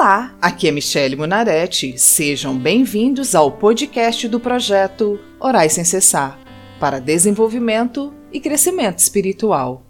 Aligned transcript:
Olá, 0.00 0.34
aqui 0.40 0.66
é 0.66 0.70
Michele 0.70 1.14
Munarete. 1.14 1.98
Sejam 1.98 2.56
bem-vindos 2.56 3.34
ao 3.34 3.52
podcast 3.52 4.26
do 4.28 4.40
projeto 4.40 5.20
Orai 5.38 5.68
Sem 5.68 5.84
Cessar 5.84 6.40
para 6.80 6.98
desenvolvimento 6.98 8.10
e 8.32 8.40
crescimento 8.40 8.98
espiritual. 9.00 9.84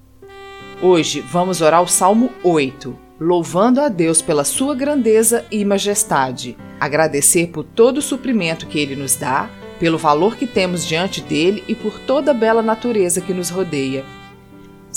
Hoje 0.83 1.21
vamos 1.21 1.61
orar 1.61 1.81
o 1.81 1.87
Salmo 1.87 2.29
8, 2.43 2.99
louvando 3.21 3.81
a 3.81 3.89
Deus 3.89 4.21
pela 4.21 4.43
sua 4.43 4.75
grandeza 4.75 5.45
e 5.49 5.65
majestade, 5.65 6.57
agradecer 6.81 7.47
por 7.51 7.63
todo 7.63 7.99
o 7.99 8.03
suprimento 8.03 8.67
que 8.67 8.81
ele 8.81 8.97
nos 8.97 9.15
dá, 9.15 9.49
pelo 9.79 9.97
valor 9.97 10.35
que 10.35 10.45
temos 10.45 10.85
diante 10.85 11.21
dele 11.21 11.63
e 11.69 11.75
por 11.77 12.01
toda 12.01 12.33
a 12.33 12.35
bela 12.35 12.63
natureza 12.63 13.21
que 13.21 13.33
nos 13.33 13.49
rodeia. 13.49 14.05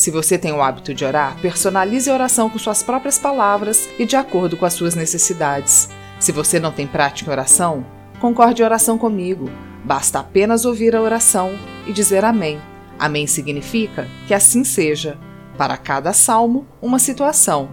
Se 0.03 0.11
você 0.11 0.37
tem 0.37 0.51
o 0.51 0.61
hábito 0.61 0.93
de 0.93 1.05
orar, 1.05 1.39
personalize 1.39 2.09
a 2.09 2.13
oração 2.13 2.49
com 2.49 2.59
suas 2.59 2.83
próprias 2.83 3.17
palavras 3.17 3.87
e 3.97 4.05
de 4.05 4.17
acordo 4.17 4.57
com 4.57 4.65
as 4.65 4.73
suas 4.73 4.95
necessidades. 4.95 5.87
Se 6.19 6.29
você 6.33 6.59
não 6.59 6.73
tem 6.73 6.85
prática 6.85 7.29
em 7.29 7.31
oração, 7.31 7.85
concorde 8.19 8.61
em 8.61 8.65
oração 8.65 8.97
comigo. 8.97 9.49
Basta 9.81 10.19
apenas 10.19 10.65
ouvir 10.65 10.93
a 10.93 11.01
oração 11.01 11.57
e 11.87 11.93
dizer 11.93 12.25
amém. 12.25 12.59
Amém 12.99 13.25
significa 13.25 14.05
que 14.27 14.33
assim 14.33 14.65
seja. 14.65 15.17
Para 15.57 15.77
cada 15.77 16.11
salmo, 16.11 16.67
uma 16.81 16.99
situação. 16.99 17.69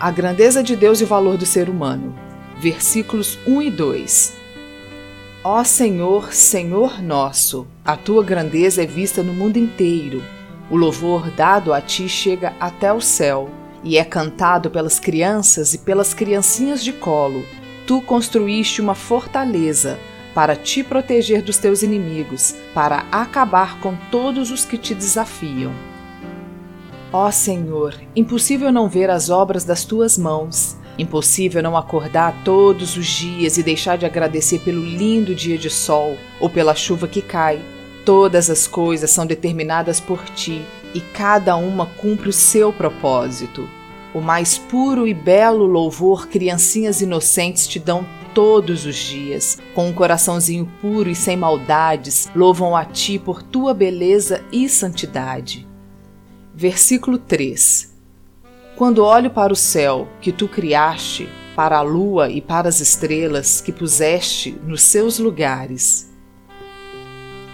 A 0.00 0.10
grandeza 0.10 0.60
de 0.60 0.74
Deus 0.74 1.00
e 1.00 1.04
o 1.04 1.06
valor 1.06 1.36
do 1.36 1.46
ser 1.46 1.68
humano. 1.68 2.16
Versículos 2.58 3.38
1 3.46 3.62
e 3.62 3.70
2. 3.70 4.36
Ó 5.44 5.62
Senhor, 5.62 6.32
Senhor 6.32 7.00
nosso, 7.00 7.64
a 7.84 7.96
tua 7.96 8.24
grandeza 8.24 8.82
é 8.82 8.86
vista 8.86 9.22
no 9.22 9.32
mundo 9.32 9.56
inteiro. 9.56 10.20
O 10.70 10.76
louvor 10.76 11.30
dado 11.30 11.72
a 11.72 11.80
ti 11.80 12.08
chega 12.08 12.52
até 12.60 12.92
o 12.92 13.00
céu 13.00 13.48
e 13.82 13.96
é 13.96 14.04
cantado 14.04 14.70
pelas 14.70 15.00
crianças 15.00 15.72
e 15.72 15.78
pelas 15.78 16.12
criancinhas 16.12 16.84
de 16.84 16.92
colo. 16.92 17.42
Tu 17.86 18.02
construíste 18.02 18.82
uma 18.82 18.94
fortaleza 18.94 19.98
para 20.34 20.54
te 20.54 20.84
proteger 20.84 21.40
dos 21.40 21.56
teus 21.56 21.82
inimigos, 21.82 22.54
para 22.74 23.06
acabar 23.10 23.80
com 23.80 23.96
todos 24.10 24.50
os 24.50 24.66
que 24.66 24.76
te 24.76 24.94
desafiam. 24.94 25.72
Ó 27.10 27.30
Senhor, 27.30 27.94
impossível 28.14 28.70
não 28.70 28.90
ver 28.90 29.08
as 29.08 29.30
obras 29.30 29.64
das 29.64 29.84
tuas 29.86 30.18
mãos. 30.18 30.76
Impossível 30.98 31.62
não 31.62 31.78
acordar 31.78 32.42
todos 32.44 32.94
os 32.96 33.06
dias 33.06 33.56
e 33.56 33.62
deixar 33.62 33.96
de 33.96 34.04
agradecer 34.04 34.58
pelo 34.58 34.84
lindo 34.84 35.34
dia 35.34 35.56
de 35.56 35.70
sol 35.70 36.18
ou 36.38 36.50
pela 36.50 36.74
chuva 36.74 37.08
que 37.08 37.22
cai 37.22 37.58
Todas 38.08 38.48
as 38.48 38.66
coisas 38.66 39.10
são 39.10 39.26
determinadas 39.26 40.00
por 40.00 40.24
ti 40.30 40.64
e 40.94 41.00
cada 41.12 41.56
uma 41.56 41.84
cumpre 41.84 42.30
o 42.30 42.32
seu 42.32 42.72
propósito. 42.72 43.68
O 44.14 44.20
mais 44.22 44.56
puro 44.56 45.06
e 45.06 45.12
belo 45.12 45.66
louvor 45.66 46.26
criancinhas 46.26 47.02
inocentes 47.02 47.68
te 47.68 47.78
dão 47.78 48.06
todos 48.32 48.86
os 48.86 48.96
dias. 48.96 49.58
Com 49.74 49.88
um 49.88 49.92
coraçãozinho 49.92 50.66
puro 50.80 51.10
e 51.10 51.14
sem 51.14 51.36
maldades, 51.36 52.30
louvam 52.34 52.74
a 52.74 52.82
ti 52.82 53.18
por 53.18 53.42
tua 53.42 53.74
beleza 53.74 54.42
e 54.50 54.70
santidade. 54.70 55.68
Versículo 56.54 57.18
3 57.18 57.94
Quando 58.74 59.04
olho 59.04 59.28
para 59.28 59.52
o 59.52 59.56
céu 59.56 60.08
que 60.22 60.32
tu 60.32 60.48
criaste, 60.48 61.28
para 61.54 61.76
a 61.76 61.82
lua 61.82 62.30
e 62.30 62.40
para 62.40 62.70
as 62.70 62.80
estrelas 62.80 63.60
que 63.60 63.70
puseste 63.70 64.58
nos 64.64 64.80
seus 64.80 65.18
lugares, 65.18 66.08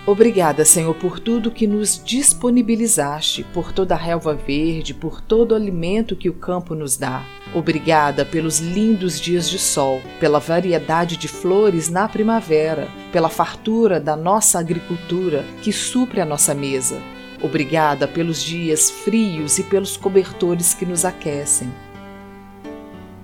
Obrigada, 0.07 0.67
Senhor, 0.67 0.95
por 0.95 1.19
tudo 1.19 1.51
que 1.51 1.67
nos 1.67 2.03
disponibilizaste, 2.05 3.43
por 3.55 3.73
toda 3.73 3.95
a 3.95 3.99
relva 3.99 4.35
verde, 4.35 4.93
por 4.93 5.23
todo 5.23 5.53
o 5.53 5.55
alimento 5.55 6.15
que 6.15 6.29
o 6.29 6.35
campo 6.35 6.75
nos 6.75 6.99
dá. 6.99 7.25
Obrigada 7.55 8.23
pelos 8.23 8.59
lindos 8.59 9.19
dias 9.19 9.49
de 9.49 9.59
sol, 9.59 10.03
pela 10.21 10.39
variedade 10.39 11.17
de 11.17 11.27
flores 11.27 11.89
na 11.89 12.07
primavera, 12.07 12.87
pela 13.13 13.31
fartura 13.31 13.99
da 13.99 14.15
nossa 14.15 14.59
agricultura 14.59 15.43
que 15.63 15.73
supre 15.73 16.21
a 16.21 16.27
nossa 16.27 16.55
mesa. 16.55 17.01
Obrigada 17.43 18.07
pelos 18.07 18.43
dias 18.43 18.91
frios 18.91 19.59
e 19.59 19.63
pelos 19.63 19.97
cobertores 19.97 20.75
que 20.75 20.85
nos 20.85 21.07
aquecem. 21.07 21.73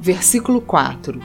Versículo 0.00 0.62
4 0.62 1.20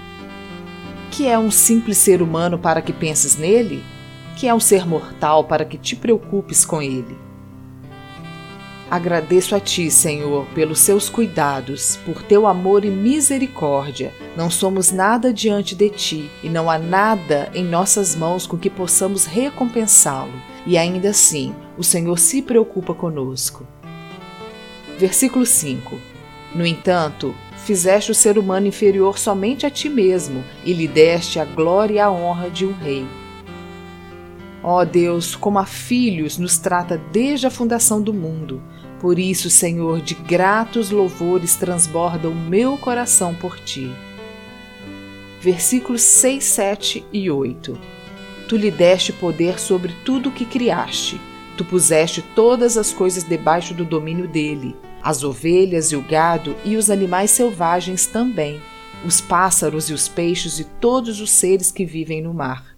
Que 1.12 1.28
é 1.28 1.40
um 1.40 1.50
simples 1.50 1.98
ser 1.98 2.22
humano 2.22 2.60
para 2.60 2.82
que 2.82 2.92
penses 2.92 3.38
nele? 3.38 3.95
Que 4.36 4.48
é 4.48 4.54
um 4.54 4.60
ser 4.60 4.86
mortal 4.86 5.44
para 5.44 5.66
que 5.66 5.78
te 5.78 5.96
preocupes 5.96 6.66
com 6.66 6.82
ele. 6.82 7.18
Agradeço 8.90 9.56
a 9.56 9.60
ti, 9.60 9.90
Senhor, 9.90 10.46
pelos 10.54 10.80
seus 10.80 11.10
cuidados, 11.10 11.98
por 12.06 12.22
teu 12.22 12.46
amor 12.46 12.86
e 12.86 12.90
misericórdia. 12.90 14.14
Não 14.38 14.52
somos 14.52 14.92
nada 14.92 15.34
diante 15.34 15.74
de 15.74 15.90
ti 15.90 16.30
e 16.44 16.50
não 16.50 16.70
há 16.70 16.78
nada 16.78 17.50
em 17.56 17.64
nossas 17.64 18.16
mãos 18.16 18.46
com 18.46 18.58
que 18.58 18.70
possamos 18.70 19.26
recompensá-lo. 19.26 20.34
E 20.68 20.78
ainda 20.78 21.10
assim, 21.10 21.56
o 21.78 21.84
Senhor 21.84 22.20
se 22.20 22.44
preocupa 22.44 22.94
conosco. 22.94 23.66
Versículo 25.00 25.48
5: 25.48 26.00
No 26.54 26.66
entanto, 26.66 27.34
fizeste 27.66 28.12
o 28.12 28.16
ser 28.16 28.38
humano 28.38 28.68
inferior 28.68 29.18
somente 29.18 29.66
a 29.66 29.70
ti 29.72 29.90
mesmo 29.90 30.44
e 30.64 30.74
lhe 30.74 30.88
deste 30.88 31.40
a 31.40 31.46
glória 31.46 31.96
e 31.96 32.00
a 32.00 32.12
honra 32.12 32.52
de 32.52 32.66
um 32.66 32.72
rei. 32.72 33.06
Ó 34.68 34.82
oh 34.82 34.86
Deus, 34.86 35.36
como 35.36 35.60
a 35.60 35.66
filhos 35.68 36.40
nos 36.40 36.58
trata 36.58 36.98
desde 37.12 37.46
a 37.46 37.52
fundação 37.52 38.02
do 38.02 38.12
mundo. 38.12 38.64
Por 39.00 39.20
isso, 39.20 39.48
Senhor, 39.48 40.02
de 40.02 40.16
gratos 40.16 40.90
louvores 40.90 41.56
transborda 41.56 42.28
o 42.28 42.34
meu 42.34 42.76
coração 42.76 43.36
por 43.36 43.60
ti. 43.60 43.94
Versículos 45.40 46.02
6, 46.02 46.44
7 46.44 47.06
e 47.14 47.30
8. 47.30 47.78
Tu 48.50 48.58
lhe 48.58 48.72
deste 48.72 49.14
poder 49.14 49.60
sobre 49.60 49.94
tudo 50.04 50.30
o 50.30 50.32
que 50.32 50.46
criaste. 50.46 51.22
Tu 51.56 51.64
puseste 51.64 52.24
todas 52.34 52.76
as 52.76 52.92
coisas 52.92 53.24
debaixo 53.24 53.72
do 53.72 53.86
domínio 53.86 54.28
dele, 54.28 54.76
as 55.04 55.24
ovelhas 55.24 55.92
e 55.92 55.96
o 55.96 56.02
gado 56.02 56.56
e 56.66 56.76
os 56.76 56.90
animais 56.90 57.30
selvagens 57.30 58.08
também, 58.08 58.60
os 59.06 59.22
pássaros 59.22 59.92
e 59.92 59.94
os 59.94 60.08
peixes 60.08 60.58
e 60.58 60.64
todos 60.64 61.22
os 61.22 61.30
seres 61.30 61.72
que 61.72 61.86
vivem 61.86 62.20
no 62.20 62.34
mar. 62.34 62.75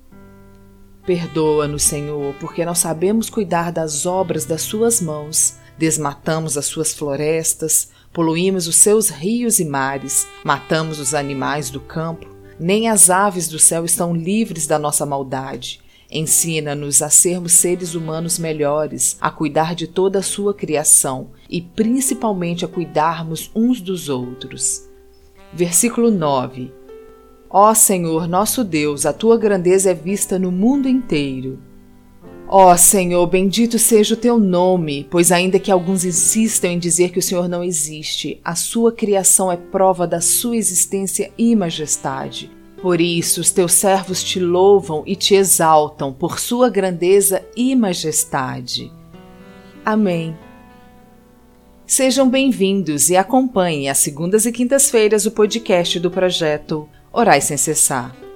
Perdoa-nos, 1.08 1.84
Senhor, 1.84 2.36
porque 2.38 2.66
não 2.66 2.76
sabemos 2.76 3.30
cuidar 3.30 3.72
das 3.72 4.06
obras 4.06 4.44
das 4.44 4.62
Suas 4.62 5.00
mãos. 5.00 5.56
Desmatamos 5.78 6.58
as 6.58 6.66
suas 6.66 6.94
florestas, 6.94 7.92
poluímos 8.12 8.68
os 8.68 8.76
seus 8.76 9.08
rios 9.08 9.58
e 9.62 9.64
mares, 9.64 10.28
matamos 10.44 11.00
os 11.00 11.14
animais 11.14 11.70
do 11.70 11.80
campo. 11.80 12.28
Nem 12.60 12.90
as 12.90 13.10
aves 13.10 13.48
do 13.48 13.58
céu 13.58 13.86
estão 13.86 14.14
livres 14.14 14.68
da 14.68 14.78
nossa 14.78 15.06
maldade. 15.06 15.80
Ensina-nos 16.12 17.02
a 17.02 17.10
sermos 17.10 17.54
seres 17.54 17.96
humanos 17.96 18.38
melhores, 18.38 19.16
a 19.22 19.32
cuidar 19.32 19.76
de 19.76 19.88
toda 19.88 20.20
a 20.20 20.24
sua 20.24 20.54
criação 20.54 21.30
e 21.50 21.62
principalmente 21.62 22.66
a 22.66 22.68
cuidarmos 22.68 23.50
uns 23.56 23.80
dos 23.80 24.10
outros. 24.10 24.90
Versículo 25.54 26.12
9 26.12 26.74
Ó 27.50 27.74
Senhor, 27.74 28.28
nosso 28.28 28.64
Deus, 28.64 29.06
a 29.06 29.14
tua 29.14 29.38
grandeza 29.38 29.92
é 29.92 29.94
vista 29.94 30.38
no 30.38 30.52
mundo 30.52 30.90
inteiro. 30.90 31.60
Ó 32.46 32.76
Senhor, 32.76 33.26
bendito 33.28 33.80
seja 33.80 34.16
o 34.16 34.18
teu 34.18 34.38
nome, 34.38 35.08
pois 35.10 35.32
ainda 35.32 35.60
que 35.60 35.72
alguns 35.72 36.04
insistam 36.04 36.72
em 36.72 36.80
dizer 36.80 37.10
que 37.12 37.20
o 37.20 37.22
Senhor 37.22 37.48
não 37.48 37.64
existe, 37.64 38.40
a 38.44 38.54
sua 38.54 38.92
criação 38.92 39.52
é 39.52 39.56
prova 39.56 40.06
da 40.06 40.20
sua 40.20 40.58
existência 40.58 41.32
e 41.38 41.56
majestade. 41.56 42.52
Por 42.82 43.00
isso, 43.00 43.42
os 43.42 43.50
teus 43.50 43.72
servos 43.74 44.22
te 44.22 44.40
louvam 44.40 45.04
e 45.06 45.16
te 45.16 45.34
exaltam 45.34 46.14
por 46.14 46.40
sua 46.40 46.70
grandeza 46.70 47.44
e 47.56 47.76
majestade. 47.76 48.92
Amém. 49.86 50.38
Sejam 51.86 52.30
bem-vindos 52.30 53.10
e 53.10 53.16
acompanhem 53.16 53.90
às 53.90 53.98
segundas 54.00 54.46
e 54.46 54.52
quintas-feiras 54.52 55.26
o 55.26 55.32
podcast 55.32 56.00
do 56.00 56.12
projeto 56.12 56.88
Orai 57.18 57.42
sem 57.42 57.58
cessar. 57.58 58.27